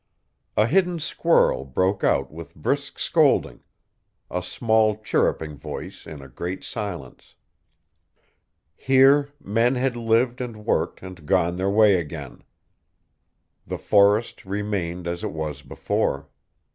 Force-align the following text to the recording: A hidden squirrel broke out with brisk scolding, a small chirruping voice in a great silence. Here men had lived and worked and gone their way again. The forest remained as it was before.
A 0.57 0.65
hidden 0.65 0.97
squirrel 0.97 1.63
broke 1.63 2.03
out 2.03 2.31
with 2.31 2.55
brisk 2.55 2.97
scolding, 2.97 3.61
a 4.31 4.41
small 4.41 4.95
chirruping 4.97 5.55
voice 5.59 6.07
in 6.07 6.23
a 6.23 6.27
great 6.27 6.63
silence. 6.63 7.35
Here 8.75 9.29
men 9.39 9.75
had 9.75 9.95
lived 9.95 10.41
and 10.41 10.65
worked 10.65 11.03
and 11.03 11.23
gone 11.27 11.55
their 11.57 11.69
way 11.69 11.97
again. 11.97 12.43
The 13.67 13.77
forest 13.77 14.43
remained 14.43 15.05
as 15.05 15.23
it 15.23 15.33
was 15.33 15.61
before. 15.61 16.29